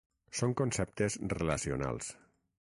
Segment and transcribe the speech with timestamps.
[0.37, 2.13] Són conceptes relacionals.